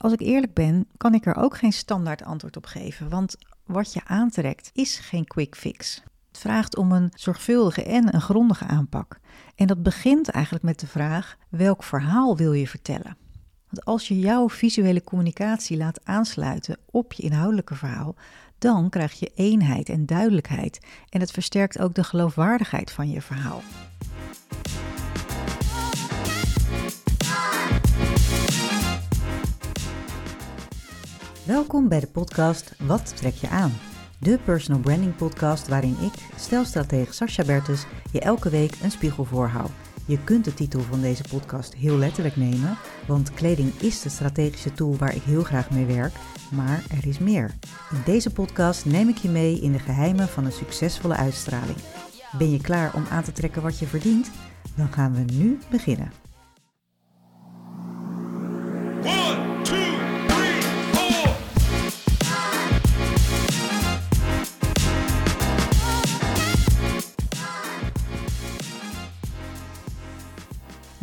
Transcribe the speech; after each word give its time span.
Als 0.00 0.12
ik 0.12 0.20
eerlijk 0.20 0.54
ben, 0.54 0.86
kan 0.96 1.14
ik 1.14 1.26
er 1.26 1.36
ook 1.36 1.56
geen 1.56 1.72
standaard 1.72 2.24
antwoord 2.24 2.56
op 2.56 2.66
geven, 2.66 3.08
want 3.08 3.36
wat 3.64 3.92
je 3.92 4.00
aantrekt 4.04 4.70
is 4.72 4.98
geen 4.98 5.26
quick 5.26 5.56
fix. 5.56 6.02
Het 6.28 6.38
vraagt 6.38 6.76
om 6.76 6.92
een 6.92 7.12
zorgvuldige 7.14 7.82
en 7.82 8.14
een 8.14 8.20
grondige 8.20 8.64
aanpak. 8.64 9.18
En 9.54 9.66
dat 9.66 9.82
begint 9.82 10.28
eigenlijk 10.28 10.64
met 10.64 10.80
de 10.80 10.86
vraag: 10.86 11.36
welk 11.48 11.82
verhaal 11.82 12.36
wil 12.36 12.52
je 12.52 12.68
vertellen? 12.68 13.16
Want 13.68 13.84
als 13.84 14.08
je 14.08 14.18
jouw 14.18 14.48
visuele 14.48 15.04
communicatie 15.04 15.76
laat 15.76 16.04
aansluiten 16.04 16.78
op 16.90 17.12
je 17.12 17.22
inhoudelijke 17.22 17.74
verhaal, 17.74 18.14
dan 18.58 18.88
krijg 18.88 19.12
je 19.12 19.32
eenheid 19.34 19.88
en 19.88 20.06
duidelijkheid 20.06 20.86
en 21.08 21.20
het 21.20 21.30
versterkt 21.30 21.78
ook 21.78 21.94
de 21.94 22.04
geloofwaardigheid 22.04 22.90
van 22.90 23.10
je 23.10 23.20
verhaal. 23.20 23.62
Welkom 31.50 31.88
bij 31.88 32.00
de 32.00 32.06
podcast 32.06 32.74
Wat 32.78 33.16
trek 33.16 33.34
je 33.34 33.48
aan? 33.48 33.72
De 34.18 34.38
personal 34.44 34.80
branding 34.80 35.16
podcast 35.16 35.68
waarin 35.68 35.96
ik, 36.00 36.12
stelstratege 36.36 37.12
Sascha 37.12 37.44
Bertus, 37.44 37.86
je 38.12 38.20
elke 38.20 38.50
week 38.50 38.74
een 38.82 38.90
spiegel 38.90 39.24
voorhoud. 39.24 39.70
Je 40.06 40.24
kunt 40.24 40.44
de 40.44 40.54
titel 40.54 40.80
van 40.80 41.00
deze 41.00 41.22
podcast 41.30 41.74
heel 41.74 41.96
letterlijk 41.96 42.36
nemen, 42.36 42.76
want 43.06 43.34
kleding 43.34 43.72
is 43.80 44.02
de 44.02 44.08
strategische 44.08 44.72
tool 44.72 44.96
waar 44.96 45.14
ik 45.14 45.22
heel 45.22 45.42
graag 45.42 45.70
mee 45.70 45.84
werk, 45.84 46.14
maar 46.50 46.84
er 46.90 47.06
is 47.06 47.18
meer. 47.18 47.54
In 47.90 48.02
deze 48.04 48.32
podcast 48.32 48.84
neem 48.84 49.08
ik 49.08 49.16
je 49.16 49.28
mee 49.28 49.60
in 49.60 49.72
de 49.72 49.78
geheimen 49.78 50.28
van 50.28 50.44
een 50.44 50.52
succesvolle 50.52 51.16
uitstraling. 51.16 51.78
Ben 52.38 52.50
je 52.50 52.60
klaar 52.60 52.94
om 52.94 53.04
aan 53.10 53.22
te 53.22 53.32
trekken 53.32 53.62
wat 53.62 53.78
je 53.78 53.86
verdient? 53.86 54.30
Dan 54.76 54.92
gaan 54.92 55.14
we 55.14 55.32
nu 55.32 55.58
beginnen. 55.70 56.19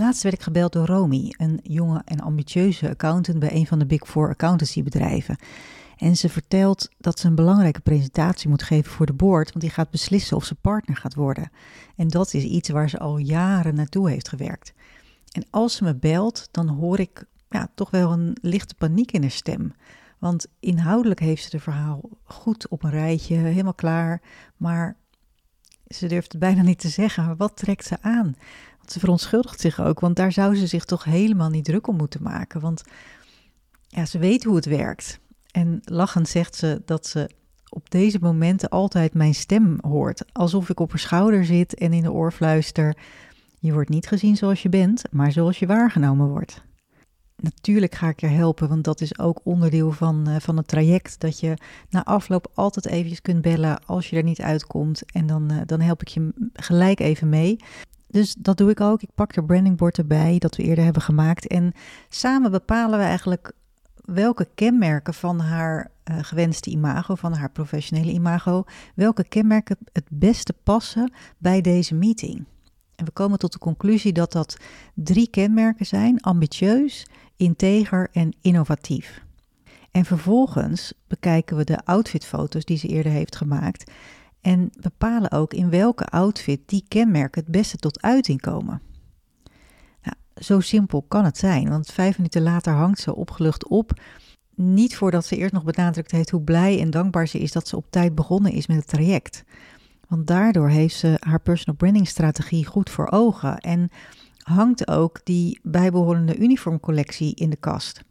Laatst 0.08 0.24
werd 0.24 0.36
ik 0.36 0.42
gebeld 0.42 0.74
door 0.74 0.86
Romy, 0.86 1.34
een 1.38 1.60
jonge 1.64 2.02
en 2.06 2.20
ambitieuze 2.20 2.90
accountant 2.90 3.40
bij 3.40 3.52
een 3.52 3.68
van 3.68 3.80
de 3.80 3.86
Big 3.86 4.08
Four 4.08 4.30
accountancybedrijven. 4.30 5.38
En 5.98 6.18
ze 6.18 6.30
vertelt 6.30 6.90
dat 6.98 7.20
ze 7.20 7.28
een 7.28 7.36
belangrijke 7.36 7.80
presentatie 7.80 8.50
moet 8.50 8.64
geven 8.64 8.92
voor 8.92 9.06
de 9.06 9.14
board, 9.14 9.48
want 9.50 9.62
die 9.62 9.70
gaat 9.70 9.90
beslissen 9.90 10.38
of 10.38 10.46
ze 10.46 10.56
partner 10.56 10.98
gaat 10.98 11.16
worden. 11.16 11.52
En 11.96 12.08
dat 12.08 12.34
is 12.34 12.44
iets 12.44 12.70
waar 12.70 12.90
ze 12.90 13.00
al 13.00 13.18
jaren 13.18 13.76
naartoe 13.76 14.10
heeft 14.10 14.30
gewerkt. 14.30 14.74
En 15.32 15.46
als 15.50 15.76
ze 15.76 15.84
me 15.84 15.96
belt, 15.96 16.48
dan 16.52 16.68
hoor 16.68 17.00
ik 17.00 17.26
ja, 17.50 17.70
toch 17.76 17.90
wel 17.90 18.12
een 18.12 18.38
lichte 18.42 18.76
paniek 18.76 19.12
in 19.12 19.22
haar 19.22 19.32
stem. 19.32 19.74
Want 20.20 20.48
inhoudelijk 20.60 21.20
heeft 21.20 21.44
ze 21.44 21.50
de 21.50 21.60
verhaal 21.60 22.02
goed 22.24 22.68
op 22.68 22.84
een 22.84 22.90
rijtje, 22.90 23.36
helemaal 23.36 23.74
klaar. 23.74 24.22
Maar 24.58 24.98
ze 25.88 26.08
durft 26.08 26.32
het 26.32 26.42
bijna 26.42 26.62
niet 26.62 26.80
te 26.80 26.90
zeggen. 26.90 27.38
Wat 27.38 27.58
trekt 27.58 27.86
ze 27.86 27.98
aan? 28.02 28.36
Ze 28.92 29.00
verontschuldigt 29.00 29.60
zich 29.60 29.82
ook, 29.82 30.00
want 30.00 30.16
daar 30.16 30.32
zou 30.32 30.56
ze 30.56 30.68
zich 30.68 30.86
toch 30.86 31.04
helemaal 31.04 31.50
niet 31.50 31.66
druk 31.66 31.88
om 31.88 31.96
moeten 31.96 32.24
maken. 32.24 32.62
Want 32.62 32.84
ja, 33.88 34.06
ze 34.06 34.20
weet 34.20 34.44
hoe 34.44 34.56
het 34.56 34.66
werkt. 34.66 35.20
En 35.52 35.82
lachend 35.84 36.28
zegt 36.28 36.56
ze 36.56 36.82
dat 36.86 37.08
ze 37.08 37.30
op 37.70 37.90
deze 37.90 38.18
momenten 38.22 38.70
altijd 38.70 39.14
mijn 39.14 39.36
stem 39.36 39.78
hoort. 39.82 40.26
Alsof 40.34 40.70
ik 40.70 40.80
op 40.80 40.90
haar 40.90 41.00
schouder 41.00 41.46
zit 41.46 41.76
en 41.76 41.94
in 41.94 42.02
de 42.02 42.12
oor 42.12 42.32
fluister. 42.32 42.98
Je 43.60 43.74
wordt 43.74 43.90
niet 43.90 44.08
gezien 44.08 44.38
zoals 44.38 44.62
je 44.62 44.70
bent, 44.70 45.04
maar 45.12 45.32
zoals 45.32 45.60
je 45.60 45.66
waargenomen 45.66 46.28
wordt. 46.28 46.66
Natuurlijk 47.36 47.96
ga 47.96 48.10
ik 48.10 48.20
je 48.20 48.28
helpen, 48.28 48.68
want 48.68 48.84
dat 48.84 49.02
is 49.02 49.20
ook 49.20 49.40
onderdeel 49.44 49.92
van, 49.92 50.30
uh, 50.30 50.36
van 50.40 50.58
het 50.58 50.68
traject. 50.68 51.20
Dat 51.20 51.40
je 51.40 51.58
na 51.90 52.06
afloop 52.06 52.52
altijd 52.54 52.86
eventjes 52.86 53.22
kunt 53.22 53.42
bellen 53.42 53.86
als 53.86 54.10
je 54.10 54.16
er 54.16 54.24
niet 54.24 54.42
uitkomt. 54.42 55.12
En 55.12 55.26
dan, 55.26 55.52
uh, 55.52 55.62
dan 55.66 55.82
help 55.82 56.02
ik 56.02 56.08
je 56.08 56.50
gelijk 56.54 57.00
even 57.00 57.30
mee. 57.30 57.58
Dus 58.08 58.36
dat 58.38 58.58
doe 58.58 58.70
ik 58.70 58.82
ook. 58.82 59.02
Ik 59.02 59.10
pak 59.16 59.36
er 59.36 59.46
brandingbord 59.46 59.98
erbij 59.98 60.38
dat 60.38 60.56
we 60.56 60.64
eerder 60.64 60.84
hebben 60.84 61.02
gemaakt. 61.02 61.48
En 61.48 61.74
samen 62.10 62.52
bepalen 62.52 63.00
we 63.00 63.06
eigenlijk 63.06 63.52
welke 64.06 64.48
kenmerken 64.56 65.14
van 65.14 65.40
haar 65.40 65.92
uh, 66.12 66.18
gewenste 66.22 66.70
imago, 66.70 67.16
van 67.16 67.34
haar 67.34 67.52
professionele 67.52 68.12
imago, 68.12 68.64
welke 68.96 69.24
kenmerken 69.24 69.78
het 69.94 70.06
beste 70.10 70.54
passen 70.64 71.12
bij 71.38 71.62
deze 71.62 71.96
meeting. 71.96 72.46
En 72.96 73.06
we 73.06 73.12
komen 73.12 73.40
tot 73.40 73.54
de 73.54 73.60
conclusie 73.60 74.14
dat 74.14 74.32
dat 74.32 74.58
drie 74.94 75.30
kenmerken 75.30 75.86
zijn: 75.86 76.22
ambitieus, 76.22 77.08
integer 77.36 78.10
en 78.12 78.34
innovatief. 78.42 79.26
En 79.92 80.06
vervolgens 80.06 80.94
bekijken 81.08 81.58
we 81.58 81.64
de 81.64 81.86
outfitfoto's 81.86 82.66
die 82.66 82.78
ze 82.78 82.88
eerder 82.88 83.12
heeft 83.12 83.36
gemaakt 83.36 83.92
en 84.42 84.70
bepalen 84.82 85.32
ook 85.32 85.54
in 85.54 85.70
welke 85.70 86.06
outfit 86.06 86.60
die 86.66 86.86
kenmerken 86.88 87.42
het 87.42 87.52
beste 87.52 87.78
tot 87.78 88.02
uiting 88.02 88.42
komen. 88.42 88.82
Nou, 90.02 90.16
zo 90.36 90.60
simpel 90.60 91.02
kan 91.08 91.26
het 91.26 91.38
zijn, 91.38 91.70
want 91.70 91.92
vijf 91.92 92.18
minuten 92.18 92.42
later 92.42 92.74
hangt 92.74 93.00
ze 93.00 93.16
opgelucht 93.16 93.68
op. 93.68 94.02
Niet 94.56 94.96
voordat 94.96 95.26
ze 95.26 95.38
eerst 95.38 95.54
nog 95.54 95.64
benadrukt 95.64 96.12
heeft 96.12 96.30
hoe 96.30 96.42
blij 96.42 96.80
en 96.80 96.90
dankbaar 96.90 97.28
ze 97.28 97.40
is 97.40 97.52
dat 97.52 97.68
ze 97.68 97.76
op 97.76 97.86
tijd 97.90 98.16
begonnen 98.16 98.52
is 98.52 98.68
met 98.68 98.78
het 98.78 98.88
traject. 98.88 99.44
Want 100.08 100.28
daardoor 100.28 100.70
heeft 100.70 100.96
ze 100.96 101.18
haar 101.20 101.42
personal 101.42 101.76
branding 101.76 102.08
strategie 102.08 102.66
goed 102.66 102.90
voor 102.90 103.12
ogen 103.12 103.58
en 103.58 103.90
hangt 104.38 104.88
ook 104.88 105.20
die 105.24 105.60
bijbehorende 105.64 106.38
uniformcollectie 106.38 107.36
in 107.36 107.50
de 107.50 107.56
kast. 107.56 108.04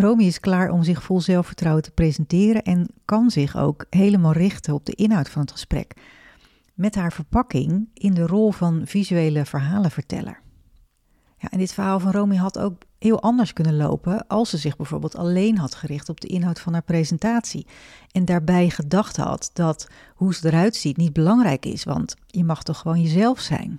Romy 0.00 0.24
is 0.24 0.40
klaar 0.40 0.70
om 0.70 0.82
zich 0.82 1.02
vol 1.02 1.20
zelfvertrouwen 1.20 1.82
te 1.82 1.90
presenteren 1.90 2.62
en 2.62 2.88
kan 3.04 3.30
zich 3.30 3.56
ook 3.56 3.86
helemaal 3.90 4.32
richten 4.32 4.74
op 4.74 4.86
de 4.86 4.92
inhoud 4.92 5.28
van 5.28 5.40
het 5.40 5.52
gesprek. 5.52 5.94
Met 6.74 6.94
haar 6.94 7.12
verpakking 7.12 7.88
in 7.94 8.14
de 8.14 8.26
rol 8.26 8.52
van 8.52 8.82
visuele 8.84 9.44
verhalenverteller. 9.44 10.40
Ja, 11.38 11.50
en 11.50 11.58
dit 11.58 11.72
verhaal 11.72 12.00
van 12.00 12.10
Romy 12.10 12.36
had 12.36 12.58
ook 12.58 12.82
heel 12.98 13.22
anders 13.22 13.52
kunnen 13.52 13.76
lopen 13.76 14.26
als 14.26 14.50
ze 14.50 14.56
zich 14.56 14.76
bijvoorbeeld 14.76 15.16
alleen 15.16 15.58
had 15.58 15.74
gericht 15.74 16.08
op 16.08 16.20
de 16.20 16.28
inhoud 16.28 16.60
van 16.60 16.72
haar 16.72 16.82
presentatie. 16.82 17.66
En 18.12 18.24
daarbij 18.24 18.70
gedacht 18.70 19.16
had 19.16 19.50
dat 19.52 19.88
hoe 20.14 20.34
ze 20.34 20.46
eruit 20.46 20.76
ziet 20.76 20.96
niet 20.96 21.12
belangrijk 21.12 21.66
is, 21.66 21.84
want 21.84 22.16
je 22.26 22.44
mag 22.44 22.62
toch 22.62 22.78
gewoon 22.78 23.02
jezelf 23.02 23.40
zijn. 23.40 23.78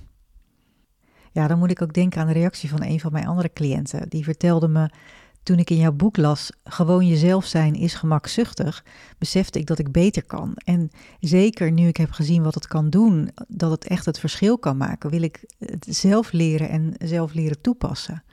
Ja, 1.32 1.48
dan 1.48 1.60
moet 1.60 1.72
ik 1.72 1.82
ook 1.82 1.94
denken 1.94 2.22
aan 2.22 2.28
de 2.28 2.34
reactie 2.34 2.70
van 2.70 2.84
een 2.84 3.00
van 3.00 3.12
mijn 3.12 3.28
andere 3.28 3.54
cliënten. 3.54 4.10
Die 4.10 4.24
vertelde 4.24 4.68
me 4.68 4.90
toen 5.48 5.60
ik 5.60 5.70
in 5.70 5.78
jouw 5.78 5.92
boek 5.92 6.18
las, 6.18 6.52
gewoon 6.64 7.08
jezelf 7.08 7.46
zijn 7.46 7.74
is 7.76 7.94
gemakzuchtig, 7.94 8.84
besefte 9.18 9.60
ik 9.60 9.66
dat 9.66 9.80
ik 9.80 9.92
beter 9.92 10.24
kan. 10.26 10.54
En 10.56 10.90
zeker 11.20 11.72
nu 11.72 11.88
ik 11.88 11.98
heb 11.98 12.12
gezien 12.12 12.44
wat 12.44 12.56
het 12.56 12.68
kan 12.68 12.90
doen, 12.90 13.30
dat 13.48 13.72
het 13.72 13.88
echt 13.88 14.06
het 14.06 14.20
verschil 14.20 14.58
kan 14.58 14.78
maken, 14.78 15.10
wil 15.10 15.22
ik 15.22 15.46
het 15.60 15.88
zelf 15.90 16.32
leren 16.32 16.70
en 16.70 16.94
zelf 16.98 17.34
leren 17.34 17.62
toepassen. 17.62 18.24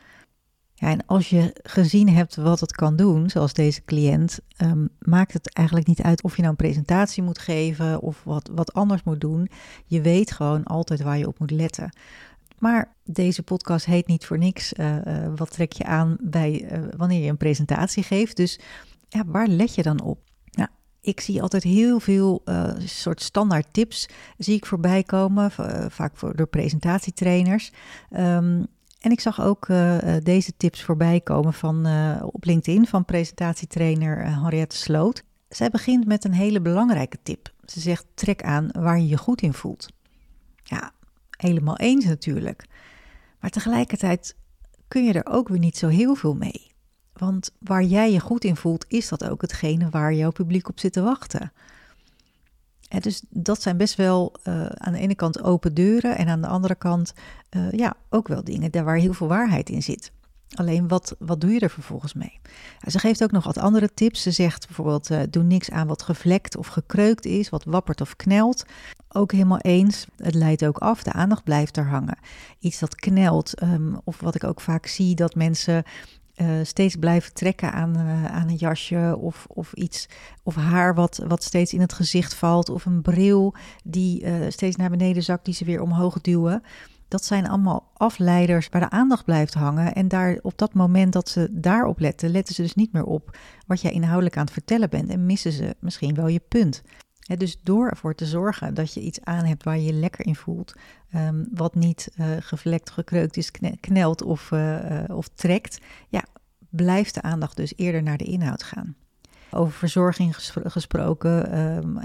Ja, 0.74 0.88
en 0.90 1.06
als 1.06 1.30
je 1.30 1.60
gezien 1.62 2.08
hebt 2.08 2.36
wat 2.36 2.60
het 2.60 2.72
kan 2.72 2.96
doen, 2.96 3.30
zoals 3.30 3.52
deze 3.52 3.84
cliënt, 3.84 4.38
um, 4.62 4.88
maakt 4.98 5.32
het 5.32 5.52
eigenlijk 5.52 5.86
niet 5.86 6.02
uit 6.02 6.22
of 6.22 6.36
je 6.36 6.42
nou 6.42 6.50
een 6.50 6.66
presentatie 6.66 7.22
moet 7.22 7.38
geven 7.38 8.00
of 8.00 8.24
wat, 8.24 8.50
wat 8.54 8.72
anders 8.72 9.02
moet 9.02 9.20
doen. 9.20 9.48
Je 9.86 10.00
weet 10.00 10.32
gewoon 10.32 10.64
altijd 10.64 11.02
waar 11.02 11.18
je 11.18 11.26
op 11.26 11.38
moet 11.38 11.50
letten. 11.50 11.92
Maar 12.58 12.94
deze 13.04 13.42
podcast 13.42 13.86
heet 13.86 14.06
niet 14.06 14.26
voor 14.26 14.38
niks. 14.38 14.72
Uh, 14.72 14.96
uh, 14.96 15.28
wat 15.36 15.50
trek 15.50 15.72
je 15.72 15.84
aan 15.84 16.16
bij 16.20 16.72
uh, 16.72 16.84
wanneer 16.96 17.22
je 17.22 17.30
een 17.30 17.36
presentatie 17.36 18.02
geeft? 18.02 18.36
Dus 18.36 18.58
ja, 19.08 19.22
waar 19.26 19.46
let 19.46 19.74
je 19.74 19.82
dan 19.82 20.02
op? 20.02 20.18
Nou, 20.50 20.68
ik 21.00 21.20
zie 21.20 21.42
altijd 21.42 21.62
heel 21.62 22.00
veel 22.00 22.42
soort 22.78 23.22
standaard 23.22 23.66
tips 23.70 24.08
zie 24.38 24.56
ik 24.56 24.66
voorbij 24.66 25.02
komen, 25.02 25.50
vaak 25.90 26.16
voor, 26.16 26.36
door 26.36 26.46
presentatietrainers. 26.46 27.72
Um, 28.10 28.66
en 29.00 29.10
ik 29.10 29.20
zag 29.20 29.40
ook 29.40 29.66
deze 30.22 30.56
tips 30.56 30.82
voorbij 30.82 31.20
komen 31.20 31.52
van, 31.52 31.86
op 32.22 32.44
LinkedIn 32.44 32.86
van 32.86 33.04
presentatietrainer 33.04 34.24
Henriette 34.24 34.76
Sloot. 34.76 35.22
Zij 35.48 35.70
begint 35.70 36.06
met 36.06 36.24
een 36.24 36.32
hele 36.32 36.60
belangrijke 36.60 37.18
tip. 37.22 37.52
Ze 37.64 37.80
zegt: 37.80 38.06
trek 38.14 38.42
aan 38.42 38.68
waar 38.72 38.98
je 38.98 39.06
je 39.06 39.16
goed 39.16 39.42
in 39.42 39.54
voelt. 39.54 39.88
Ja, 40.62 40.92
helemaal 41.44 41.76
eens 41.76 42.04
natuurlijk. 42.04 42.66
Maar 43.40 43.50
tegelijkertijd 43.50 44.36
kun 44.88 45.04
je 45.04 45.12
er 45.12 45.26
ook 45.26 45.48
weer 45.48 45.58
niet 45.58 45.76
zo 45.76 45.88
heel 45.88 46.14
veel 46.14 46.34
mee. 46.34 46.72
Want 47.12 47.50
waar 47.58 47.82
jij 47.82 48.12
je 48.12 48.20
goed 48.20 48.44
in 48.44 48.56
voelt, 48.56 48.84
is 48.88 49.08
dat 49.08 49.28
ook 49.28 49.40
hetgene 49.40 49.88
waar 49.90 50.14
jouw 50.14 50.30
publiek 50.30 50.68
op 50.68 50.80
zit 50.80 50.92
te 50.92 51.02
wachten. 51.02 51.52
En 52.88 53.00
dus 53.00 53.22
dat 53.28 53.62
zijn 53.62 53.76
best 53.76 53.94
wel 53.94 54.34
uh, 54.44 54.66
aan 54.66 54.92
de 54.92 54.98
ene 54.98 55.14
kant 55.14 55.42
open 55.42 55.74
deuren 55.74 56.16
en 56.16 56.28
aan 56.28 56.40
de 56.40 56.46
andere 56.46 56.74
kant 56.74 57.14
uh, 57.56 57.70
ja, 57.70 57.94
ook 58.08 58.28
wel 58.28 58.44
dingen 58.44 58.70
daar 58.70 58.84
waar 58.84 58.96
heel 58.96 59.12
veel 59.12 59.28
waarheid 59.28 59.70
in 59.70 59.82
zit. 59.82 60.12
Alleen 60.54 60.88
wat, 60.88 61.16
wat 61.18 61.40
doe 61.40 61.50
je 61.52 61.60
er 61.60 61.70
vervolgens 61.70 62.14
mee? 62.14 62.40
ze 62.86 62.98
geeft 62.98 63.22
ook 63.22 63.30
nog 63.30 63.44
wat 63.44 63.58
andere 63.58 63.94
tips. 63.94 64.22
Ze 64.22 64.30
zegt 64.30 64.66
bijvoorbeeld: 64.66 65.10
uh, 65.10 65.20
doe 65.30 65.42
niks 65.42 65.70
aan 65.70 65.86
wat 65.86 66.02
gevlekt 66.02 66.56
of 66.56 66.66
gekreukt 66.66 67.24
is, 67.24 67.48
wat 67.48 67.64
wappert 67.64 68.00
of 68.00 68.16
knelt. 68.16 68.64
Ook 69.08 69.32
helemaal 69.32 69.58
eens. 69.58 70.06
Het 70.16 70.34
leidt 70.34 70.66
ook 70.66 70.78
af. 70.78 71.02
De 71.02 71.12
aandacht 71.12 71.44
blijft 71.44 71.76
er 71.76 71.86
hangen. 71.86 72.18
Iets 72.58 72.78
dat 72.78 72.94
knelt, 72.94 73.62
um, 73.62 74.00
of 74.04 74.20
wat 74.20 74.34
ik 74.34 74.44
ook 74.44 74.60
vaak 74.60 74.86
zie, 74.86 75.14
dat 75.14 75.34
mensen 75.34 75.82
uh, 76.36 76.48
steeds 76.62 76.96
blijven 76.96 77.34
trekken 77.34 77.72
aan, 77.72 77.98
uh, 77.98 78.24
aan 78.24 78.48
een 78.48 78.56
jasje 78.56 79.16
of, 79.20 79.46
of 79.48 79.72
iets, 79.72 80.08
of 80.42 80.54
haar 80.54 80.94
wat, 80.94 81.22
wat 81.26 81.42
steeds 81.42 81.72
in 81.72 81.80
het 81.80 81.92
gezicht 81.92 82.34
valt, 82.34 82.68
of 82.68 82.84
een 82.84 83.02
bril 83.02 83.54
die 83.84 84.26
steeds 84.48 84.76
naar 84.76 84.90
beneden 84.90 85.22
zakt, 85.22 85.44
die 85.44 85.54
ze 85.54 85.64
weer 85.64 85.82
omhoog 85.82 86.20
duwen. 86.20 86.62
Dat 87.14 87.24
zijn 87.24 87.48
allemaal 87.48 87.90
afleiders 87.92 88.68
waar 88.68 88.80
de 88.80 88.90
aandacht 88.90 89.24
blijft 89.24 89.54
hangen. 89.54 89.94
En 89.94 90.08
daar, 90.08 90.38
op 90.42 90.58
dat 90.58 90.74
moment 90.74 91.12
dat 91.12 91.28
ze 91.28 91.48
daarop 91.50 91.98
letten, 91.98 92.30
letten 92.30 92.54
ze 92.54 92.62
dus 92.62 92.74
niet 92.74 92.92
meer 92.92 93.04
op 93.04 93.36
wat 93.66 93.80
jij 93.80 93.92
inhoudelijk 93.92 94.36
aan 94.36 94.44
het 94.44 94.52
vertellen 94.52 94.90
bent 94.90 95.10
en 95.10 95.26
missen 95.26 95.52
ze 95.52 95.76
misschien 95.80 96.14
wel 96.14 96.26
je 96.26 96.40
punt. 96.48 96.82
dus 97.36 97.60
door 97.62 97.88
ervoor 97.88 98.14
te 98.14 98.26
zorgen 98.26 98.74
dat 98.74 98.94
je 98.94 99.00
iets 99.00 99.20
aan 99.20 99.44
hebt 99.44 99.64
waar 99.64 99.78
je 99.78 99.84
je 99.84 99.92
lekker 99.92 100.26
in 100.26 100.36
voelt, 100.36 100.74
um, 101.14 101.48
wat 101.52 101.74
niet 101.74 102.10
uh, 102.16 102.26
gevlekt, 102.40 102.90
gekreukt 102.90 103.36
is, 103.36 103.50
knelt 103.80 104.22
of, 104.22 104.50
uh, 104.50 105.04
of 105.08 105.28
trekt, 105.28 105.80
ja, 106.08 106.24
blijft 106.70 107.14
de 107.14 107.22
aandacht 107.22 107.56
dus 107.56 107.72
eerder 107.76 108.02
naar 108.02 108.18
de 108.18 108.24
inhoud 108.24 108.62
gaan. 108.62 108.96
Over 109.54 109.72
verzorging 109.72 110.36
gesproken, 110.52 111.58
um, 111.58 111.98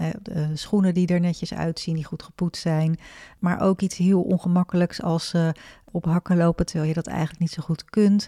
schoenen 0.53 0.93
die 0.93 1.07
er 1.07 1.19
netjes 1.19 1.53
uitzien, 1.53 1.95
die 1.95 2.05
goed 2.05 2.23
gepoetst 2.23 2.61
zijn. 2.61 2.99
Maar 3.39 3.61
ook 3.61 3.81
iets 3.81 3.97
heel 3.97 4.21
ongemakkelijks 4.21 5.01
als 5.01 5.33
uh, 5.33 5.49
op 5.91 6.05
hakken 6.05 6.37
lopen 6.37 6.65
terwijl 6.65 6.87
je 6.87 6.95
dat 6.95 7.07
eigenlijk 7.07 7.39
niet 7.39 7.51
zo 7.51 7.61
goed 7.61 7.85
kunt. 7.85 8.27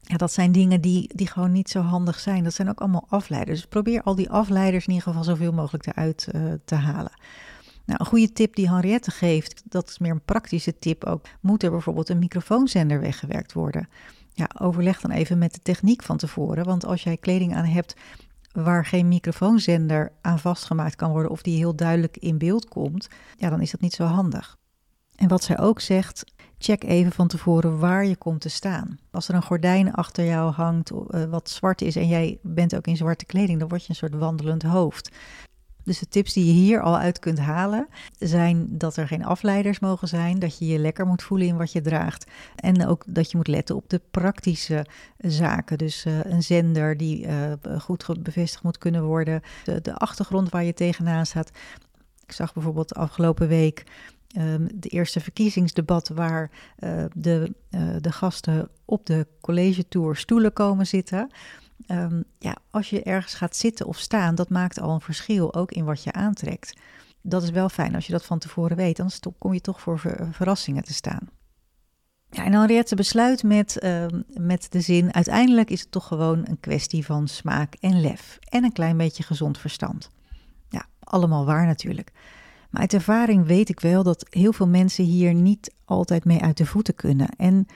Ja, 0.00 0.16
dat 0.16 0.32
zijn 0.32 0.52
dingen 0.52 0.80
die, 0.80 1.10
die 1.14 1.26
gewoon 1.26 1.52
niet 1.52 1.70
zo 1.70 1.80
handig 1.80 2.18
zijn. 2.18 2.44
Dat 2.44 2.54
zijn 2.54 2.68
ook 2.68 2.80
allemaal 2.80 3.06
afleiders. 3.08 3.60
Dus 3.60 3.68
probeer 3.68 4.02
al 4.02 4.14
die 4.14 4.30
afleiders 4.30 4.86
in 4.86 4.92
ieder 4.92 5.08
geval 5.08 5.24
zoveel 5.24 5.52
mogelijk 5.52 5.86
eruit 5.86 6.28
te 6.64 6.74
halen. 6.74 7.12
Nou, 7.86 8.00
een 8.00 8.06
goede 8.06 8.32
tip 8.32 8.54
die 8.54 8.70
Henriette 8.70 9.10
geeft, 9.10 9.62
dat 9.64 9.88
is 9.88 9.98
meer 9.98 10.10
een 10.10 10.24
praktische 10.24 10.78
tip 10.78 11.04
ook. 11.04 11.24
Moet 11.40 11.62
er 11.62 11.70
bijvoorbeeld 11.70 12.08
een 12.08 12.18
microfoonzender 12.18 13.00
weggewerkt 13.00 13.52
worden? 13.52 13.88
Ja, 14.32 14.50
overleg 14.58 15.00
dan 15.00 15.10
even 15.10 15.38
met 15.38 15.54
de 15.54 15.62
techniek 15.62 16.02
van 16.02 16.16
tevoren. 16.16 16.64
Want 16.64 16.84
als 16.84 17.02
jij 17.02 17.16
kleding 17.16 17.54
aan 17.54 17.64
hebt 17.64 17.94
waar 18.64 18.86
geen 18.86 19.08
microfoonzender 19.08 20.12
aan 20.20 20.38
vastgemaakt 20.38 20.96
kan 20.96 21.10
worden 21.10 21.30
of 21.30 21.42
die 21.42 21.56
heel 21.56 21.76
duidelijk 21.76 22.16
in 22.16 22.38
beeld 22.38 22.68
komt, 22.68 23.08
ja, 23.36 23.50
dan 23.50 23.60
is 23.60 23.70
dat 23.70 23.80
niet 23.80 23.94
zo 23.94 24.04
handig. 24.04 24.56
En 25.16 25.28
wat 25.28 25.44
zij 25.44 25.58
ook 25.58 25.80
zegt, 25.80 26.24
check 26.58 26.84
even 26.84 27.12
van 27.12 27.28
tevoren 27.28 27.78
waar 27.78 28.06
je 28.06 28.16
komt 28.16 28.40
te 28.40 28.48
staan. 28.48 28.98
Als 29.10 29.28
er 29.28 29.34
een 29.34 29.42
gordijn 29.42 29.92
achter 29.92 30.24
jou 30.24 30.52
hangt 30.52 30.90
uh, 30.90 31.24
wat 31.24 31.50
zwart 31.50 31.82
is 31.82 31.96
en 31.96 32.08
jij 32.08 32.38
bent 32.42 32.76
ook 32.76 32.86
in 32.86 32.96
zwarte 32.96 33.26
kleding, 33.26 33.58
dan 33.58 33.68
word 33.68 33.82
je 33.82 33.88
een 33.88 33.94
soort 33.94 34.14
wandelend 34.14 34.62
hoofd. 34.62 35.10
Dus 35.86 35.98
de 35.98 36.08
tips 36.08 36.32
die 36.32 36.46
je 36.46 36.52
hier 36.52 36.80
al 36.80 36.98
uit 36.98 37.18
kunt 37.18 37.38
halen 37.38 37.88
zijn 38.18 38.78
dat 38.78 38.96
er 38.96 39.06
geen 39.06 39.24
afleiders 39.24 39.78
mogen 39.78 40.08
zijn, 40.08 40.38
dat 40.38 40.58
je 40.58 40.66
je 40.66 40.78
lekker 40.78 41.06
moet 41.06 41.22
voelen 41.22 41.46
in 41.46 41.56
wat 41.56 41.72
je 41.72 41.80
draagt 41.80 42.26
en 42.56 42.86
ook 42.86 43.04
dat 43.06 43.30
je 43.30 43.36
moet 43.36 43.48
letten 43.48 43.76
op 43.76 43.88
de 43.88 44.00
praktische 44.10 44.86
zaken. 45.18 45.78
Dus 45.78 46.04
uh, 46.06 46.24
een 46.24 46.42
zender 46.42 46.96
die 46.96 47.26
uh, 47.26 47.52
goed 47.78 48.22
bevestigd 48.22 48.62
moet 48.62 48.78
kunnen 48.78 49.04
worden, 49.04 49.42
de, 49.64 49.94
achtergrond 49.94 50.48
waar 50.48 50.64
je 50.64 50.74
tegenaan 50.74 51.26
staat. 51.26 51.50
Ik 52.26 52.32
zag 52.32 52.52
bijvoorbeeld 52.52 52.94
afgelopen 52.94 53.48
week 53.48 53.84
um, 54.38 54.68
de 54.74 54.88
eerste 54.88 55.20
verkiezingsdebat 55.20 56.08
waar 56.08 56.50
uh, 56.78 57.04
de, 57.14 57.52
de 58.00 58.12
gasten 58.12 58.68
op 58.84 59.06
de 59.06 59.26
college 59.40 59.88
tour 59.88 60.16
stoelen 60.16 60.52
komen 60.52 60.86
zitten. 60.86 61.30
Um, 61.86 62.24
ja, 62.38 62.56
als 62.70 62.90
je 62.90 63.02
ergens 63.02 63.34
gaat 63.34 63.56
zitten 63.56 63.86
of 63.86 63.98
staan, 63.98 64.34
dat 64.34 64.48
maakt 64.48 64.80
al 64.80 64.94
een 64.94 65.00
verschil, 65.00 65.54
ook 65.54 65.72
in 65.72 65.84
wat 65.84 66.02
je 66.02 66.12
aantrekt. 66.12 66.80
Dat 67.22 67.42
is 67.42 67.50
wel 67.50 67.68
fijn 67.68 67.94
als 67.94 68.06
je 68.06 68.12
dat 68.12 68.24
van 68.24 68.38
tevoren 68.38 68.76
weet, 68.76 69.00
anders 69.00 69.20
kom 69.38 69.54
je 69.54 69.60
toch 69.60 69.80
voor 69.80 69.98
ver 69.98 70.28
verrassingen 70.32 70.84
te 70.84 70.94
staan. 70.94 71.28
Ja, 72.30 72.44
en 72.44 72.52
Henriette 72.52 72.94
besluit 72.94 73.42
met, 73.42 73.78
uh, 73.82 74.06
met 74.26 74.66
de 74.72 74.80
zin: 74.80 75.14
uiteindelijk 75.14 75.70
is 75.70 75.80
het 75.80 75.90
toch 75.90 76.06
gewoon 76.06 76.46
een 76.48 76.60
kwestie 76.60 77.04
van 77.04 77.28
smaak 77.28 77.74
en 77.74 78.00
lef 78.00 78.38
en 78.48 78.64
een 78.64 78.72
klein 78.72 78.96
beetje 78.96 79.22
gezond 79.22 79.58
verstand. 79.58 80.10
Ja, 80.68 80.86
allemaal 81.00 81.44
waar 81.44 81.66
natuurlijk. 81.66 82.12
Maar 82.70 82.80
uit 82.80 82.92
ervaring 82.92 83.46
weet 83.46 83.68
ik 83.68 83.80
wel 83.80 84.02
dat 84.02 84.26
heel 84.30 84.52
veel 84.52 84.68
mensen 84.68 85.04
hier 85.04 85.34
niet 85.34 85.74
altijd 85.84 86.24
mee 86.24 86.42
uit 86.42 86.56
de 86.56 86.66
voeten 86.66 86.94
kunnen. 86.94 87.28
En 87.36 87.66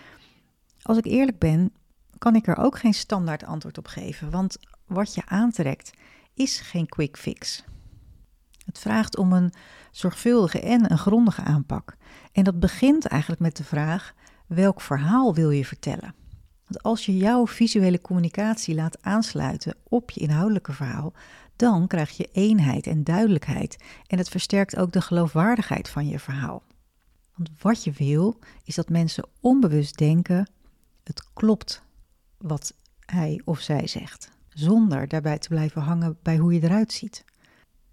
als 0.82 0.98
ik 0.98 1.04
eerlijk 1.04 1.38
ben, 1.38 1.72
kan 2.20 2.34
ik 2.34 2.46
er 2.46 2.56
ook 2.56 2.78
geen 2.78 2.94
standaard 2.94 3.44
antwoord 3.44 3.78
op 3.78 3.86
geven, 3.86 4.30
want 4.30 4.56
wat 4.86 5.14
je 5.14 5.26
aantrekt 5.26 5.90
is 6.34 6.60
geen 6.60 6.88
quick 6.88 7.16
fix. 7.16 7.64
Het 8.64 8.78
vraagt 8.78 9.16
om 9.16 9.32
een 9.32 9.52
zorgvuldige 9.90 10.60
en 10.60 10.90
een 10.90 10.98
grondige 10.98 11.42
aanpak. 11.42 11.96
En 12.32 12.44
dat 12.44 12.60
begint 12.60 13.06
eigenlijk 13.06 13.40
met 13.40 13.56
de 13.56 13.64
vraag: 13.64 14.14
welk 14.46 14.80
verhaal 14.80 15.34
wil 15.34 15.50
je 15.50 15.64
vertellen? 15.64 16.14
Want 16.66 16.82
als 16.82 17.06
je 17.06 17.16
jouw 17.16 17.46
visuele 17.46 18.00
communicatie 18.00 18.74
laat 18.74 19.02
aansluiten 19.02 19.76
op 19.82 20.10
je 20.10 20.20
inhoudelijke 20.20 20.72
verhaal, 20.72 21.12
dan 21.56 21.86
krijg 21.86 22.16
je 22.16 22.28
eenheid 22.32 22.86
en 22.86 23.04
duidelijkheid 23.04 23.84
en 24.06 24.18
het 24.18 24.28
versterkt 24.28 24.76
ook 24.76 24.92
de 24.92 25.00
geloofwaardigheid 25.00 25.88
van 25.88 26.08
je 26.08 26.18
verhaal. 26.18 26.62
Want 27.36 27.50
wat 27.60 27.84
je 27.84 27.92
wil 27.92 28.38
is 28.64 28.74
dat 28.74 28.88
mensen 28.88 29.28
onbewust 29.40 29.98
denken: 29.98 30.50
het 31.04 31.22
klopt 31.32 31.82
wat 32.40 32.74
hij 33.04 33.40
of 33.44 33.60
zij 33.60 33.86
zegt, 33.86 34.30
zonder 34.48 35.08
daarbij 35.08 35.38
te 35.38 35.48
blijven 35.48 35.82
hangen 35.82 36.18
bij 36.22 36.36
hoe 36.36 36.54
je 36.54 36.62
eruit 36.62 36.92
ziet. 36.92 37.24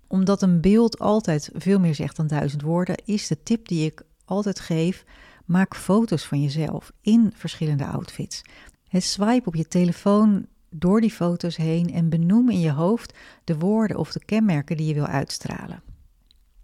Omdat 0.07 0.41
een 0.41 0.61
beeld 0.61 0.99
altijd 0.99 1.49
veel 1.53 1.79
meer 1.79 1.95
zegt 1.95 2.15
dan 2.15 2.27
duizend 2.27 2.61
woorden, 2.61 3.01
is 3.05 3.27
de 3.27 3.43
tip 3.43 3.67
die 3.67 3.85
ik 3.85 4.01
altijd 4.25 4.59
geef: 4.59 5.05
maak 5.45 5.75
foto's 5.75 6.25
van 6.25 6.41
jezelf 6.41 6.91
in 7.01 7.31
verschillende 7.35 7.85
outfits. 7.85 8.41
Het 8.87 9.03
swipe 9.03 9.47
op 9.47 9.55
je 9.55 9.67
telefoon 9.67 10.45
door 10.69 11.01
die 11.01 11.11
foto's 11.11 11.55
heen 11.55 11.93
en 11.93 12.09
benoem 12.09 12.49
in 12.49 12.59
je 12.59 12.71
hoofd 12.71 13.13
de 13.43 13.57
woorden 13.57 13.97
of 13.97 14.11
de 14.11 14.25
kenmerken 14.25 14.77
die 14.77 14.87
je 14.87 14.93
wil 14.93 15.07
uitstralen. 15.07 15.81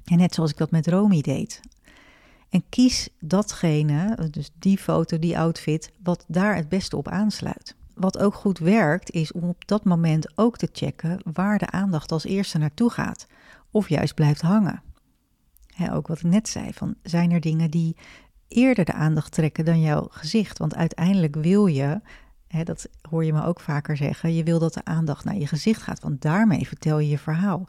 En 0.03 0.17
net 0.17 0.33
zoals 0.33 0.51
ik 0.51 0.57
dat 0.57 0.71
met 0.71 0.87
Romy 0.87 1.21
deed. 1.21 1.59
En 2.53 2.63
kies 2.69 3.09
datgene, 3.19 4.27
dus 4.31 4.49
die 4.59 4.77
foto, 4.77 5.19
die 5.19 5.39
outfit, 5.39 5.91
wat 6.03 6.25
daar 6.27 6.55
het 6.55 6.69
beste 6.69 6.97
op 6.97 7.07
aansluit. 7.07 7.75
Wat 7.95 8.17
ook 8.17 8.33
goed 8.33 8.59
werkt, 8.59 9.11
is 9.11 9.31
om 9.31 9.43
op 9.43 9.67
dat 9.67 9.83
moment 9.83 10.37
ook 10.37 10.57
te 10.57 10.69
checken 10.71 11.19
waar 11.33 11.57
de 11.57 11.69
aandacht 11.69 12.11
als 12.11 12.23
eerste 12.23 12.57
naartoe 12.57 12.89
gaat. 12.89 13.27
Of 13.71 13.89
juist 13.89 14.13
blijft 14.13 14.41
hangen. 14.41 14.81
ook 15.91 16.07
wat 16.07 16.17
ik 16.17 16.23
net 16.23 16.49
zei, 16.49 16.73
van 16.73 16.95
zijn 17.03 17.31
er 17.31 17.39
dingen 17.39 17.71
die 17.71 17.95
eerder 18.47 18.85
de 18.85 18.93
aandacht 18.93 19.31
trekken 19.31 19.65
dan 19.65 19.81
jouw 19.81 20.07
gezicht? 20.09 20.57
Want 20.57 20.75
uiteindelijk 20.75 21.35
wil 21.35 21.65
je, 21.65 22.01
dat 22.63 22.87
hoor 23.09 23.25
je 23.25 23.33
me 23.33 23.43
ook 23.43 23.59
vaker 23.59 23.97
zeggen, 23.97 24.33
je 24.33 24.43
wil 24.43 24.59
dat 24.59 24.73
de 24.73 24.85
aandacht 24.85 25.25
naar 25.25 25.37
je 25.37 25.47
gezicht 25.47 25.81
gaat, 25.81 25.99
want 25.99 26.21
daarmee 26.21 26.67
vertel 26.67 26.99
je 26.99 27.09
je 27.09 27.19
verhaal. 27.19 27.67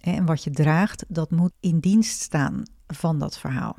En 0.00 0.26
wat 0.26 0.44
je 0.44 0.50
draagt, 0.50 1.04
dat 1.08 1.30
moet 1.30 1.52
in 1.60 1.78
dienst 1.78 2.20
staan 2.20 2.62
van 2.86 3.18
dat 3.18 3.38
verhaal. 3.38 3.76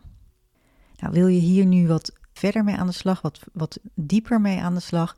Nou, 0.99 1.13
wil 1.13 1.27
je 1.27 1.39
hier 1.39 1.65
nu 1.65 1.87
wat 1.87 2.11
verder 2.33 2.63
mee 2.63 2.75
aan 2.75 2.87
de 2.87 2.93
slag, 2.93 3.21
wat, 3.21 3.39
wat 3.53 3.79
dieper 3.93 4.41
mee 4.41 4.59
aan 4.59 4.73
de 4.73 4.79
slag, 4.79 5.15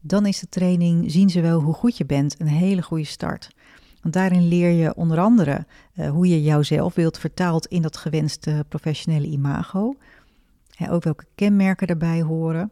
dan 0.00 0.26
is 0.26 0.38
de 0.38 0.48
training 0.48 1.10
Zien 1.10 1.30
ze 1.30 1.40
wel 1.40 1.60
hoe 1.60 1.74
goed 1.74 1.96
je 1.96 2.06
bent 2.06 2.40
een 2.40 2.46
hele 2.46 2.82
goede 2.82 3.04
start. 3.04 3.50
Want 4.02 4.14
daarin 4.14 4.48
leer 4.48 4.70
je 4.70 4.94
onder 4.94 5.18
andere 5.18 5.66
uh, 5.94 6.10
hoe 6.10 6.28
je 6.28 6.42
jouzelf 6.42 6.94
wilt 6.94 7.18
vertaald 7.18 7.66
in 7.66 7.82
dat 7.82 7.96
gewenste 7.96 8.64
professionele 8.68 9.26
imago. 9.26 9.96
ook 10.90 11.04
welke 11.04 11.24
kenmerken 11.34 11.86
daarbij 11.86 12.22
horen. 12.22 12.70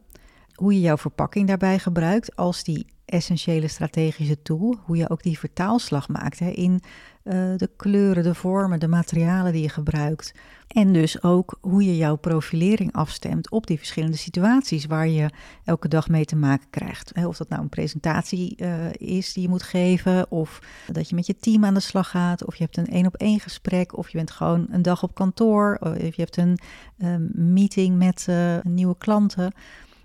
Hoe 0.53 0.73
je 0.73 0.79
jouw 0.79 0.97
verpakking 0.97 1.47
daarbij 1.47 1.79
gebruikt 1.79 2.35
als 2.35 2.63
die 2.63 2.85
essentiële 3.05 3.67
strategische 3.67 4.41
tool. 4.41 4.77
Hoe 4.85 4.97
je 4.97 5.09
ook 5.09 5.23
die 5.23 5.39
vertaalslag 5.39 6.07
maakt 6.07 6.39
hè, 6.39 6.49
in 6.49 6.81
uh, 7.23 7.33
de 7.57 7.69
kleuren, 7.77 8.23
de 8.23 8.35
vormen, 8.35 8.79
de 8.79 8.87
materialen 8.87 9.51
die 9.51 9.61
je 9.61 9.69
gebruikt. 9.69 10.33
En 10.67 10.93
dus 10.93 11.23
ook 11.23 11.57
hoe 11.61 11.85
je 11.85 11.97
jouw 11.97 12.15
profilering 12.15 12.93
afstemt 12.93 13.51
op 13.51 13.67
die 13.67 13.77
verschillende 13.77 14.17
situaties 14.17 14.85
waar 14.85 15.07
je 15.07 15.29
elke 15.63 15.87
dag 15.87 16.09
mee 16.09 16.25
te 16.25 16.35
maken 16.35 16.69
krijgt. 16.69 17.25
Of 17.25 17.37
dat 17.37 17.49
nou 17.49 17.61
een 17.61 17.69
presentatie 17.69 18.55
uh, 18.57 18.93
is 18.93 19.33
die 19.33 19.43
je 19.43 19.49
moet 19.49 19.63
geven, 19.63 20.31
of 20.31 20.59
dat 20.91 21.09
je 21.09 21.15
met 21.15 21.25
je 21.25 21.37
team 21.37 21.65
aan 21.65 21.73
de 21.73 21.79
slag 21.79 22.09
gaat, 22.09 22.45
of 22.45 22.55
je 22.55 22.63
hebt 22.63 22.77
een 22.77 22.87
één 22.87 23.05
op 23.05 23.15
één 23.15 23.39
gesprek, 23.39 23.97
of 23.97 24.09
je 24.09 24.17
bent 24.17 24.31
gewoon 24.31 24.67
een 24.69 24.81
dag 24.81 25.03
op 25.03 25.15
kantoor, 25.15 25.77
of 25.79 26.15
je 26.15 26.21
hebt 26.21 26.37
een 26.37 26.59
uh, 26.97 27.15
meeting 27.33 27.97
met 27.97 28.27
nieuwe 28.63 28.97
klanten. 28.97 29.53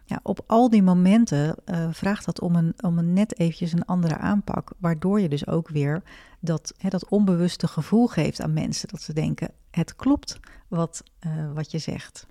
Ja, 0.09 0.21
op 0.23 0.45
al 0.47 0.71
die 0.71 0.83
momenten 0.83 1.57
uh, 1.65 1.89
vraagt 1.91 2.25
dat 2.25 2.41
om 2.41 2.55
een, 2.55 2.75
om 2.81 2.99
een 2.99 3.13
net 3.13 3.39
eventjes 3.39 3.73
een 3.73 3.85
andere 3.85 4.17
aanpak, 4.17 4.73
waardoor 4.79 5.21
je 5.21 5.29
dus 5.29 5.47
ook 5.47 5.69
weer 5.69 6.03
dat, 6.41 6.75
hè, 6.79 6.89
dat 6.89 7.09
onbewuste 7.09 7.67
gevoel 7.67 8.07
geeft 8.07 8.41
aan 8.41 8.53
mensen, 8.53 8.89
dat 8.89 9.03
ze 9.03 9.13
denken, 9.13 9.51
het 9.71 9.97
klopt 9.97 10.39
wat, 10.69 11.03
uh, 11.27 11.53
wat 11.53 11.71
je 11.71 11.79
zegt. 11.79 12.27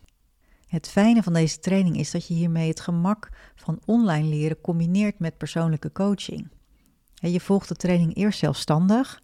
Het 0.67 0.87
fijne 0.87 1.23
van 1.23 1.33
deze 1.33 1.59
training 1.59 1.97
is 1.97 2.11
dat 2.11 2.27
je 2.27 2.33
hiermee 2.33 2.69
het 2.69 2.79
gemak 2.79 3.29
van 3.55 3.79
online 3.85 4.27
leren 4.27 4.61
combineert 4.61 5.19
met 5.19 5.37
persoonlijke 5.37 5.91
coaching. 5.91 6.49
Je 7.13 7.39
volgt 7.39 7.67
de 7.67 7.75
training 7.75 8.15
eerst 8.15 8.39
zelfstandig. 8.39 9.21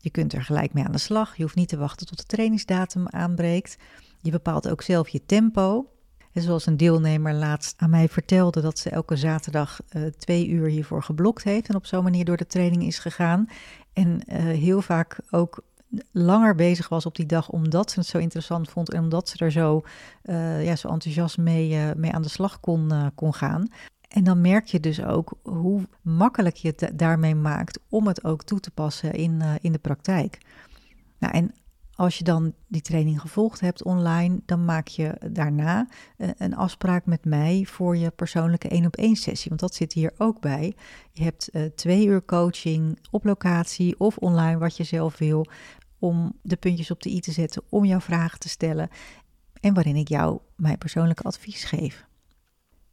Je 0.00 0.10
kunt 0.10 0.32
er 0.32 0.42
gelijk 0.42 0.72
mee 0.72 0.84
aan 0.84 0.92
de 0.92 0.98
slag. 0.98 1.36
Je 1.36 1.42
hoeft 1.42 1.54
niet 1.54 1.68
te 1.68 1.76
wachten 1.76 2.06
tot 2.06 2.18
de 2.18 2.26
trainingsdatum 2.26 3.08
aanbreekt. 3.08 3.76
Je 4.20 4.30
bepaalt 4.30 4.68
ook 4.68 4.82
zelf 4.82 5.08
je 5.08 5.26
tempo. 5.26 5.86
En 6.32 6.42
zoals 6.42 6.66
een 6.66 6.76
deelnemer 6.76 7.34
laatst 7.34 7.74
aan 7.76 7.90
mij 7.90 8.08
vertelde 8.08 8.60
dat 8.60 8.78
ze 8.78 8.90
elke 8.90 9.16
zaterdag 9.16 9.80
uh, 9.90 10.06
twee 10.06 10.48
uur 10.48 10.68
hiervoor 10.68 11.02
geblokt 11.02 11.44
heeft 11.44 11.68
en 11.68 11.74
op 11.74 11.86
zo'n 11.86 12.02
manier 12.02 12.24
door 12.24 12.36
de 12.36 12.46
training 12.46 12.82
is 12.82 12.98
gegaan. 12.98 13.48
En 13.92 14.20
uh, 14.26 14.36
heel 14.38 14.82
vaak 14.82 15.18
ook 15.30 15.62
langer 16.12 16.54
bezig 16.54 16.88
was 16.88 17.06
op 17.06 17.16
die 17.16 17.26
dag 17.26 17.48
omdat 17.50 17.90
ze 17.90 17.98
het 17.98 18.08
zo 18.08 18.18
interessant 18.18 18.70
vond 18.70 18.92
en 18.92 19.02
omdat 19.02 19.28
ze 19.28 19.44
er 19.44 19.52
zo, 19.52 19.82
uh, 20.24 20.64
ja, 20.64 20.76
zo 20.76 20.88
enthousiast 20.88 21.38
mee, 21.38 21.94
mee 21.96 22.12
aan 22.12 22.22
de 22.22 22.28
slag 22.28 22.60
kon, 22.60 23.12
kon 23.14 23.34
gaan. 23.34 23.68
En 24.08 24.24
dan 24.24 24.40
merk 24.40 24.66
je 24.66 24.80
dus 24.80 25.02
ook 25.02 25.32
hoe 25.42 25.88
makkelijk 26.02 26.56
je 26.56 26.74
het 26.76 26.98
daarmee 26.98 27.34
maakt 27.34 27.80
om 27.88 28.06
het 28.06 28.24
ook 28.24 28.42
toe 28.42 28.60
te 28.60 28.70
passen 28.70 29.12
in, 29.12 29.42
in 29.60 29.72
de 29.72 29.78
praktijk. 29.78 30.38
Nou, 31.18 31.34
en 31.34 31.54
als 31.94 32.18
je 32.18 32.24
dan 32.24 32.54
die 32.68 32.80
training 32.80 33.20
gevolgd 33.20 33.60
hebt 33.60 33.82
online, 33.82 34.40
dan 34.46 34.64
maak 34.64 34.88
je 34.88 35.16
daarna 35.30 35.88
eh, 36.16 36.28
een 36.38 36.56
afspraak 36.56 37.06
met 37.06 37.24
mij 37.24 37.64
voor 37.68 37.96
je 37.96 38.10
persoonlijke 38.10 38.68
één 38.68 38.86
op 38.86 38.96
één 38.96 39.16
sessie. 39.16 39.48
Want 39.48 39.60
dat 39.60 39.74
zit 39.74 39.92
hier 39.92 40.12
ook 40.18 40.40
bij. 40.40 40.76
Je 41.12 41.22
hebt 41.22 41.48
uh, 41.52 41.64
twee 41.64 42.06
uur 42.06 42.24
coaching 42.24 42.98
op 43.10 43.24
locatie 43.24 43.98
of 43.98 44.16
online, 44.16 44.58
wat 44.58 44.76
je 44.76 44.84
zelf 44.84 45.18
wil, 45.18 45.46
om 45.98 46.32
de 46.42 46.56
puntjes 46.56 46.90
op 46.90 47.02
de 47.02 47.10
i 47.10 47.20
te 47.20 47.32
zetten, 47.32 47.62
om 47.68 47.84
jouw 47.84 48.00
vragen 48.00 48.38
te 48.38 48.48
stellen 48.48 48.88
en 49.60 49.74
waarin 49.74 49.96
ik 49.96 50.08
jou 50.08 50.40
mijn 50.56 50.78
persoonlijke 50.78 51.22
advies 51.22 51.64
geef. 51.64 52.04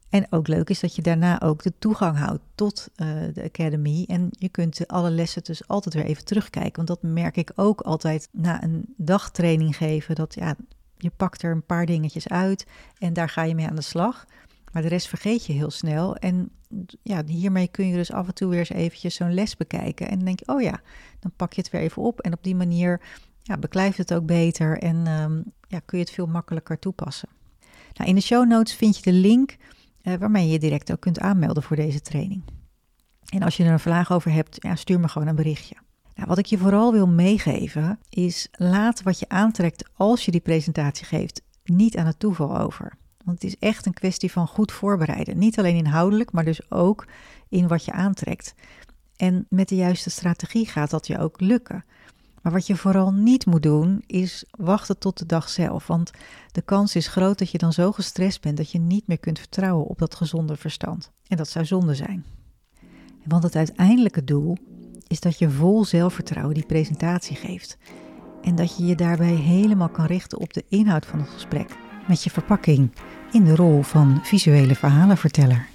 En 0.09 0.27
ook 0.29 0.47
leuk 0.47 0.69
is 0.69 0.79
dat 0.79 0.95
je 0.95 1.01
daarna 1.01 1.41
ook 1.41 1.63
de 1.63 1.73
toegang 1.79 2.17
houdt 2.17 2.41
tot 2.55 2.87
uh, 2.95 3.07
de 3.33 3.43
Academy. 3.43 4.03
En 4.07 4.29
je 4.31 4.49
kunt 4.49 4.87
alle 4.87 5.09
lessen 5.09 5.43
dus 5.43 5.67
altijd 5.67 5.93
weer 5.93 6.05
even 6.05 6.25
terugkijken. 6.25 6.75
Want 6.75 6.87
dat 6.87 7.01
merk 7.01 7.37
ik 7.37 7.51
ook 7.55 7.81
altijd 7.81 8.29
na 8.31 8.63
een 8.63 8.93
dagtraining 8.97 9.77
geven. 9.77 10.15
Dat 10.15 10.35
ja, 10.35 10.55
je 10.97 11.11
pakt 11.17 11.43
er 11.43 11.51
een 11.51 11.65
paar 11.65 11.85
dingetjes 11.85 12.27
uit 12.27 12.65
en 12.97 13.13
daar 13.13 13.29
ga 13.29 13.43
je 13.43 13.55
mee 13.55 13.67
aan 13.67 13.75
de 13.75 13.81
slag. 13.81 14.25
Maar 14.71 14.81
de 14.81 14.87
rest 14.87 15.07
vergeet 15.07 15.45
je 15.45 15.53
heel 15.53 15.71
snel. 15.71 16.15
En 16.15 16.49
ja, 17.03 17.23
hiermee 17.25 17.67
kun 17.67 17.87
je 17.87 17.95
dus 17.95 18.11
af 18.11 18.27
en 18.27 18.33
toe 18.33 18.49
weer 18.49 18.59
eens 18.59 18.69
eventjes 18.69 19.15
zo'n 19.15 19.33
les 19.33 19.57
bekijken. 19.57 20.07
En 20.07 20.15
dan 20.15 20.25
denk 20.25 20.39
je, 20.39 20.47
oh 20.47 20.61
ja, 20.61 20.81
dan 21.19 21.31
pak 21.35 21.53
je 21.53 21.61
het 21.61 21.71
weer 21.71 21.81
even 21.81 22.01
op. 22.01 22.19
En 22.19 22.33
op 22.33 22.43
die 22.43 22.55
manier 22.55 23.01
ja, 23.41 23.57
beklijft 23.57 23.97
het 23.97 24.13
ook 24.13 24.25
beter 24.25 24.77
en 24.77 25.07
um, 25.07 25.43
ja, 25.67 25.79
kun 25.85 25.97
je 25.97 26.03
het 26.03 26.13
veel 26.13 26.27
makkelijker 26.27 26.79
toepassen. 26.79 27.29
Nou, 27.93 28.09
in 28.09 28.15
de 28.15 28.21
show 28.21 28.47
notes 28.47 28.75
vind 28.75 28.95
je 28.95 29.01
de 29.01 29.17
link 29.17 29.57
waarmee 30.17 30.45
je 30.45 30.51
je 30.51 30.59
direct 30.59 30.91
ook 30.91 30.99
kunt 30.99 31.19
aanmelden 31.19 31.63
voor 31.63 31.75
deze 31.75 32.01
training. 32.01 32.43
En 33.25 33.43
als 33.43 33.57
je 33.57 33.63
er 33.63 33.71
een 33.71 33.79
vraag 33.79 34.11
over 34.11 34.31
hebt, 34.31 34.57
ja, 34.59 34.75
stuur 34.75 34.99
me 34.99 35.07
gewoon 35.07 35.27
een 35.27 35.35
berichtje. 35.35 35.75
Nou, 36.15 36.27
wat 36.27 36.37
ik 36.37 36.45
je 36.45 36.57
vooral 36.57 36.91
wil 36.91 37.07
meegeven 37.07 37.99
is 38.09 38.47
laat 38.51 39.03
wat 39.03 39.19
je 39.19 39.29
aantrekt 39.29 39.89
als 39.95 40.25
je 40.25 40.31
die 40.31 40.41
presentatie 40.41 41.05
geeft 41.05 41.41
niet 41.63 41.97
aan 41.97 42.05
het 42.05 42.19
toeval 42.19 42.57
over. 42.57 42.97
Want 43.25 43.41
het 43.41 43.51
is 43.51 43.59
echt 43.59 43.85
een 43.85 43.93
kwestie 43.93 44.31
van 44.31 44.47
goed 44.47 44.71
voorbereiden. 44.71 45.37
Niet 45.37 45.59
alleen 45.59 45.75
inhoudelijk, 45.75 46.31
maar 46.31 46.45
dus 46.45 46.71
ook 46.71 47.07
in 47.49 47.67
wat 47.67 47.85
je 47.85 47.91
aantrekt. 47.91 48.53
En 49.15 49.45
met 49.49 49.69
de 49.69 49.75
juiste 49.75 50.09
strategie 50.09 50.65
gaat 50.65 50.89
dat 50.89 51.07
je 51.07 51.19
ook 51.19 51.41
lukken. 51.41 51.85
Maar 52.41 52.51
wat 52.51 52.67
je 52.67 52.75
vooral 52.75 53.11
niet 53.11 53.45
moet 53.45 53.63
doen, 53.63 54.03
is 54.05 54.45
wachten 54.51 54.97
tot 54.97 55.17
de 55.17 55.25
dag 55.25 55.49
zelf. 55.49 55.87
Want 55.87 56.11
de 56.51 56.61
kans 56.61 56.95
is 56.95 57.07
groot 57.07 57.39
dat 57.39 57.51
je 57.51 57.57
dan 57.57 57.73
zo 57.73 57.91
gestrest 57.91 58.41
bent 58.41 58.57
dat 58.57 58.71
je 58.71 58.79
niet 58.79 59.07
meer 59.07 59.19
kunt 59.19 59.39
vertrouwen 59.39 59.85
op 59.85 59.97
dat 59.97 60.15
gezonde 60.15 60.55
verstand. 60.55 61.11
En 61.27 61.37
dat 61.37 61.49
zou 61.49 61.65
zonde 61.65 61.95
zijn. 61.95 62.25
Want 63.25 63.43
het 63.43 63.55
uiteindelijke 63.55 64.23
doel 64.23 64.57
is 65.07 65.19
dat 65.19 65.39
je 65.39 65.49
vol 65.49 65.85
zelfvertrouwen 65.85 66.53
die 66.53 66.65
presentatie 66.65 67.35
geeft. 67.35 67.77
En 68.41 68.55
dat 68.55 68.77
je 68.77 68.85
je 68.85 68.95
daarbij 68.95 69.33
helemaal 69.33 69.89
kan 69.89 70.05
richten 70.05 70.39
op 70.39 70.53
de 70.53 70.65
inhoud 70.69 71.05
van 71.05 71.19
het 71.19 71.29
gesprek. 71.29 71.75
Met 72.07 72.23
je 72.23 72.29
verpakking 72.29 72.91
in 73.31 73.43
de 73.43 73.55
rol 73.55 73.81
van 73.81 74.19
visuele 74.23 74.75
verhalenverteller. 74.75 75.68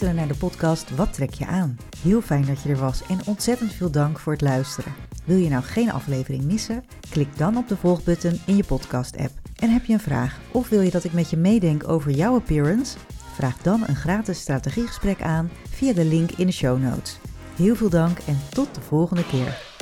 Luisteren 0.00 0.26
naar 0.26 0.34
de 0.34 0.46
podcast 0.46 0.96
Wat 0.96 1.12
trek 1.12 1.34
je 1.34 1.46
aan? 1.46 1.76
Heel 2.02 2.20
fijn 2.20 2.44
dat 2.44 2.62
je 2.62 2.68
er 2.68 2.76
was 2.76 3.02
en 3.06 3.18
ontzettend 3.26 3.72
veel 3.72 3.90
dank 3.90 4.18
voor 4.18 4.32
het 4.32 4.42
luisteren. 4.42 4.94
Wil 5.24 5.36
je 5.36 5.48
nou 5.48 5.62
geen 5.62 5.92
aflevering 5.92 6.44
missen? 6.44 6.84
Klik 7.10 7.36
dan 7.36 7.56
op 7.56 7.68
de 7.68 7.76
volgbutton 7.76 8.40
in 8.46 8.56
je 8.56 8.64
podcast-app. 8.64 9.32
En 9.56 9.70
heb 9.70 9.84
je 9.84 9.92
een 9.92 10.00
vraag 10.00 10.38
of 10.52 10.68
wil 10.68 10.80
je 10.80 10.90
dat 10.90 11.04
ik 11.04 11.12
met 11.12 11.30
je 11.30 11.36
meedenk 11.36 11.88
over 11.88 12.10
jouw 12.10 12.34
appearance? 12.34 12.96
Vraag 13.34 13.58
dan 13.58 13.82
een 13.86 13.96
gratis 13.96 14.40
strategiegesprek 14.40 15.22
aan 15.22 15.50
via 15.70 15.92
de 15.92 16.04
link 16.04 16.30
in 16.30 16.46
de 16.46 16.52
show 16.52 16.82
notes. 16.82 17.18
Heel 17.56 17.76
veel 17.76 17.90
dank 17.90 18.18
en 18.18 18.38
tot 18.50 18.74
de 18.74 18.80
volgende 18.80 19.26
keer. 19.26 19.73